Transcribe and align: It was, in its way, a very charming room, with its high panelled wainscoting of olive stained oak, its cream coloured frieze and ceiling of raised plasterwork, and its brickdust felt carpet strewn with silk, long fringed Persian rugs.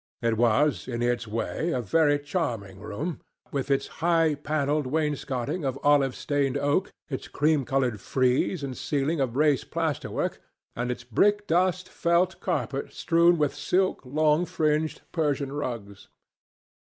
It 0.23 0.35
was, 0.35 0.87
in 0.87 1.03
its 1.03 1.27
way, 1.27 1.69
a 1.69 1.79
very 1.79 2.17
charming 2.17 2.79
room, 2.79 3.21
with 3.51 3.69
its 3.69 3.85
high 4.01 4.33
panelled 4.33 4.87
wainscoting 4.87 5.63
of 5.63 5.77
olive 5.83 6.15
stained 6.15 6.57
oak, 6.57 6.91
its 7.07 7.27
cream 7.27 7.65
coloured 7.65 8.01
frieze 8.01 8.63
and 8.63 8.75
ceiling 8.75 9.19
of 9.19 9.35
raised 9.35 9.69
plasterwork, 9.69 10.39
and 10.75 10.89
its 10.89 11.03
brickdust 11.03 11.87
felt 11.87 12.39
carpet 12.39 12.91
strewn 12.93 13.37
with 13.37 13.53
silk, 13.53 14.01
long 14.03 14.47
fringed 14.47 15.03
Persian 15.11 15.53
rugs. 15.53 16.07